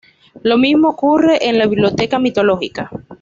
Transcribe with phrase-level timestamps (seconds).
[0.41, 2.89] Lo mismo ocurre en la "Biblioteca mitológica".